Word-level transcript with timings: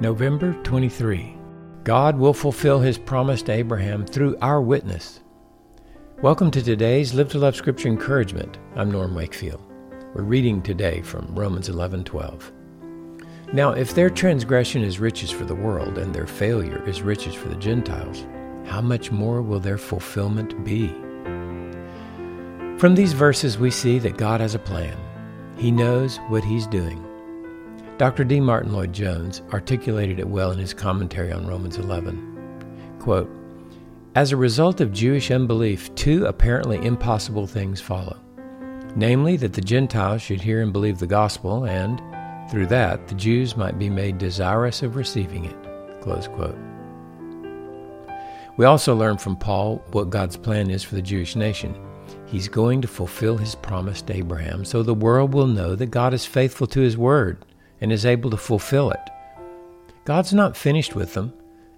November 0.00 0.54
23. 0.64 1.36
God 1.84 2.18
will 2.18 2.32
fulfill 2.32 2.80
his 2.80 2.98
promise 2.98 3.42
to 3.42 3.52
Abraham 3.52 4.04
through 4.04 4.36
our 4.40 4.60
witness. 4.60 5.20
Welcome 6.22 6.50
to 6.52 6.62
today's 6.62 7.14
Live 7.14 7.28
to 7.30 7.38
Love 7.38 7.54
Scripture 7.54 7.88
Encouragement. 7.88 8.58
I'm 8.74 8.90
Norm 8.90 9.14
Wakefield. 9.14 9.60
We're 10.14 10.22
reading 10.22 10.62
today 10.62 11.02
from 11.02 11.34
Romans 11.34 11.68
11:12. 11.68 12.50
Now, 13.52 13.72
if 13.72 13.94
their 13.94 14.10
transgression 14.10 14.82
is 14.82 14.98
riches 14.98 15.30
for 15.30 15.44
the 15.44 15.54
world 15.54 15.98
and 15.98 16.12
their 16.12 16.26
failure 16.26 16.82
is 16.88 17.02
riches 17.02 17.34
for 17.34 17.48
the 17.48 17.56
Gentiles, 17.56 18.26
how 18.64 18.80
much 18.80 19.12
more 19.12 19.42
will 19.42 19.60
their 19.60 19.78
fulfillment 19.78 20.64
be? 20.64 20.88
From 22.78 22.94
these 22.94 23.12
verses, 23.12 23.58
we 23.58 23.70
see 23.70 23.98
that 24.00 24.16
God 24.16 24.40
has 24.40 24.54
a 24.54 24.58
plan. 24.58 24.96
He 25.56 25.70
knows 25.70 26.16
what 26.28 26.42
He's 26.42 26.66
doing. 26.66 27.04
Dr. 28.02 28.24
D. 28.24 28.40
Martyn 28.40 28.72
Lloyd-Jones 28.72 29.42
articulated 29.52 30.18
it 30.18 30.26
well 30.26 30.50
in 30.50 30.58
his 30.58 30.74
commentary 30.74 31.30
on 31.30 31.46
Romans 31.46 31.78
11. 31.78 32.96
Quote, 32.98 33.30
As 34.16 34.32
a 34.32 34.36
result 34.36 34.80
of 34.80 34.90
Jewish 34.90 35.30
unbelief, 35.30 35.94
two 35.94 36.26
apparently 36.26 36.84
impossible 36.84 37.46
things 37.46 37.80
follow. 37.80 38.18
Namely, 38.96 39.36
that 39.36 39.52
the 39.52 39.60
Gentiles 39.60 40.20
should 40.20 40.40
hear 40.40 40.62
and 40.62 40.72
believe 40.72 40.98
the 40.98 41.06
gospel, 41.06 41.66
and, 41.66 42.02
through 42.50 42.66
that, 42.66 43.06
the 43.06 43.14
Jews 43.14 43.56
might 43.56 43.78
be 43.78 43.88
made 43.88 44.18
desirous 44.18 44.82
of 44.82 44.96
receiving 44.96 45.44
it. 45.44 46.00
Close 46.00 46.26
quote. 46.26 46.58
We 48.56 48.64
also 48.64 48.96
learn 48.96 49.16
from 49.16 49.36
Paul 49.36 49.76
what 49.92 50.10
God's 50.10 50.36
plan 50.36 50.70
is 50.70 50.82
for 50.82 50.96
the 50.96 51.02
Jewish 51.02 51.36
nation. 51.36 51.72
He's 52.26 52.48
going 52.48 52.82
to 52.82 52.88
fulfill 52.88 53.36
his 53.36 53.54
promise 53.54 54.02
to 54.02 54.16
Abraham 54.16 54.64
so 54.64 54.82
the 54.82 54.92
world 54.92 55.32
will 55.32 55.46
know 55.46 55.76
that 55.76 55.92
God 55.92 56.12
is 56.12 56.26
faithful 56.26 56.66
to 56.66 56.80
his 56.80 56.98
word 56.98 57.44
and 57.82 57.92
is 57.92 58.06
able 58.06 58.30
to 58.30 58.36
fulfill 58.38 58.90
it. 58.90 59.10
God's 60.04 60.32
not 60.32 60.56
finished 60.56 60.94
with 60.94 61.12
them, 61.12 61.34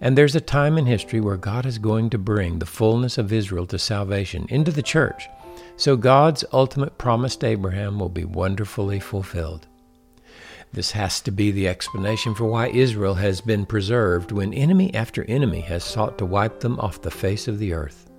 and 0.00 0.16
there's 0.16 0.36
a 0.36 0.40
time 0.40 0.76
in 0.76 0.86
history 0.86 1.20
where 1.20 1.38
God 1.38 1.66
is 1.66 1.78
going 1.78 2.10
to 2.10 2.18
bring 2.18 2.58
the 2.58 2.66
fullness 2.66 3.18
of 3.18 3.32
Israel 3.32 3.66
to 3.66 3.78
salvation 3.78 4.46
into 4.50 4.70
the 4.70 4.82
church. 4.82 5.26
So 5.76 5.96
God's 5.96 6.44
ultimate 6.52 6.98
promise 6.98 7.34
to 7.36 7.46
Abraham 7.46 7.98
will 7.98 8.10
be 8.10 8.24
wonderfully 8.24 9.00
fulfilled. 9.00 9.66
This 10.72 10.90
has 10.90 11.22
to 11.22 11.30
be 11.30 11.50
the 11.50 11.68
explanation 11.68 12.34
for 12.34 12.44
why 12.44 12.68
Israel 12.68 13.14
has 13.14 13.40
been 13.40 13.64
preserved 13.64 14.32
when 14.32 14.52
enemy 14.52 14.92
after 14.94 15.24
enemy 15.24 15.60
has 15.62 15.82
sought 15.82 16.18
to 16.18 16.26
wipe 16.26 16.60
them 16.60 16.78
off 16.78 17.00
the 17.00 17.10
face 17.10 17.48
of 17.48 17.58
the 17.58 17.72
earth. 17.72 18.10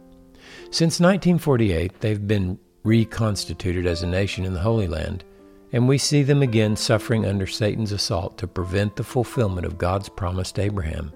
Since 0.72 1.00
1948, 1.00 2.00
they've 2.00 2.28
been 2.28 2.58
reconstituted 2.84 3.86
as 3.86 4.02
a 4.02 4.08
nation 4.08 4.46
in 4.46 4.54
the 4.54 4.62
Holy 4.62 4.88
Land, 4.88 5.24
and 5.72 5.88
we 5.88 5.98
see 5.98 6.24
them 6.24 6.42
again 6.42 6.76
suffering 6.76 7.26
under 7.26 7.48
Satan's 7.48 7.92
assault 7.92 8.38
to 8.38 8.48
prevent 8.48 8.96
the 8.96 9.04
fulfillment 9.04 9.66
of 9.66 9.78
God's 9.78 10.10
promise 10.10 10.52
to 10.54 10.62
Abraham. 10.62 11.12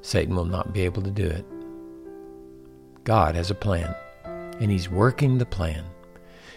Satan 0.00 0.34
will 0.36 0.44
not 0.44 0.72
be 0.72 0.82
able 0.82 1.02
to 1.02 1.10
do 1.10 1.26
it. 1.26 1.44
God 3.04 3.34
has 3.34 3.50
a 3.50 3.54
plan, 3.54 3.94
and 4.24 4.70
He's 4.70 4.88
working 4.88 5.38
the 5.38 5.46
plan. 5.46 5.84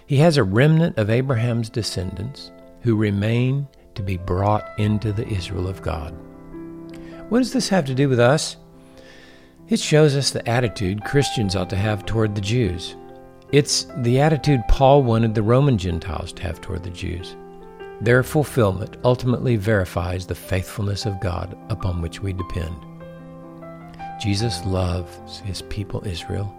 He 0.05 0.17
has 0.17 0.37
a 0.37 0.43
remnant 0.43 0.97
of 0.97 1.09
Abraham's 1.09 1.69
descendants 1.69 2.51
who 2.81 2.95
remain 2.95 3.67
to 3.95 4.03
be 4.03 4.17
brought 4.17 4.69
into 4.77 5.11
the 5.11 5.27
Israel 5.27 5.67
of 5.67 5.81
God. 5.81 6.13
What 7.29 7.39
does 7.39 7.53
this 7.53 7.69
have 7.69 7.85
to 7.85 7.95
do 7.95 8.09
with 8.09 8.19
us? 8.19 8.57
It 9.69 9.79
shows 9.79 10.15
us 10.15 10.31
the 10.31 10.47
attitude 10.47 11.05
Christians 11.05 11.55
ought 11.55 11.69
to 11.69 11.77
have 11.77 12.05
toward 12.05 12.35
the 12.35 12.41
Jews. 12.41 12.95
It's 13.51 13.85
the 13.97 14.21
attitude 14.21 14.61
Paul 14.69 15.03
wanted 15.03 15.35
the 15.35 15.43
Roman 15.43 15.77
Gentiles 15.77 16.31
to 16.33 16.43
have 16.43 16.61
toward 16.61 16.83
the 16.83 16.89
Jews. 16.89 17.35
Their 17.99 18.23
fulfillment 18.23 18.95
ultimately 19.03 19.57
verifies 19.57 20.25
the 20.25 20.35
faithfulness 20.35 21.05
of 21.05 21.19
God 21.19 21.57
upon 21.69 22.01
which 22.01 22.21
we 22.21 22.31
depend. 22.31 22.73
Jesus 24.21 24.63
loves 24.65 25.39
his 25.39 25.63
people 25.63 26.01
Israel 26.07 26.55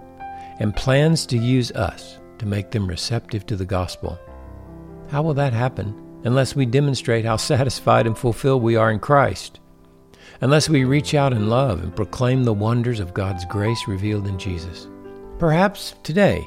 and 0.59 0.77
plans 0.77 1.25
to 1.27 1.39
use 1.39 1.73
us 1.73 2.19
to 2.37 2.45
make 2.45 2.71
them 2.71 2.87
receptive 2.87 3.47
to 3.47 3.57
the 3.57 3.65
gospel. 3.65 4.19
How 5.09 5.23
will 5.23 5.35
that 5.35 5.55
happen 5.55 6.21
unless 6.25 6.55
we 6.55 6.67
demonstrate 6.67 7.25
how 7.25 7.37
satisfied 7.39 8.07
and 8.07 8.19
fulfilled 8.19 8.63
we 8.63 8.77
are 8.77 8.91
in 8.91 8.99
Christ? 8.99 9.61
Unless 10.43 10.69
we 10.69 10.85
reach 10.85 11.15
out 11.15 11.33
in 11.33 11.49
love 11.49 11.83
and 11.83 11.97
proclaim 11.97 12.45
the 12.45 12.53
wonders 12.53 13.01
of 13.01 13.15
God's 13.15 13.47
grace 13.47 13.89
revealed 13.89 14.27
in 14.27 14.39
Jesus? 14.39 14.89
Perhaps 15.39 15.95
today, 16.03 16.47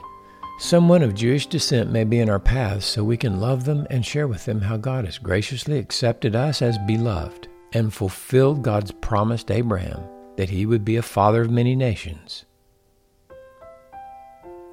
Someone 0.58 1.02
of 1.02 1.14
Jewish 1.14 1.48
descent 1.48 1.92
may 1.92 2.06
be 2.06 2.20
in 2.20 2.30
our 2.30 2.40
paths 2.40 2.86
so 2.86 3.04
we 3.04 3.18
can 3.18 3.42
love 3.42 3.66
them 3.66 3.86
and 3.90 4.06
share 4.06 4.28
with 4.28 4.46
them 4.46 4.62
how 4.62 4.78
God 4.78 5.04
has 5.04 5.18
graciously 5.18 5.78
accepted 5.78 6.34
us 6.34 6.62
as 6.62 6.78
beloved 6.88 7.50
and 7.74 7.94
fulfilled 7.94 8.64
God's 8.64 8.92
promise 8.92 9.44
to 9.46 9.54
Abraham 9.54 10.02
that 10.38 10.50
he 10.50 10.66
would 10.66 10.86
be 10.86 10.96
a 10.96 11.02
father 11.02 11.42
of 11.42 11.52
many 11.52 11.76
nations. 11.76 12.46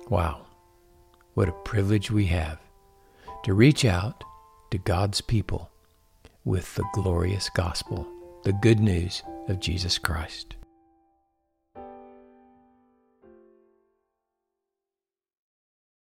Wow, 0.09 0.47
what 1.35 1.49
a 1.49 1.53
privilege 1.65 2.13
we 2.13 2.27
have 2.27 2.61
to 3.43 3.55
reach 3.55 3.85
out 3.85 4.23
to 4.71 4.79
God's 4.79 5.21
people 5.21 5.69
with 6.45 6.77
the 6.77 6.85
glorious 6.93 7.51
gospel, 7.51 8.07
the 8.45 8.53
good 8.53 8.79
news 8.79 9.25
of 9.49 9.59
Jesus 9.59 9.99
Christ. 9.99 10.55